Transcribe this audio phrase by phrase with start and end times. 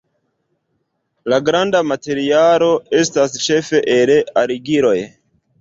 [1.33, 2.71] La grunda materialo
[3.03, 4.15] estas ĉefe el
[4.47, 4.99] argiloj.